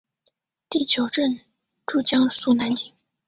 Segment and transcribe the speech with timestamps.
[0.67, 1.39] 第九镇
[1.85, 2.91] 驻江苏南京。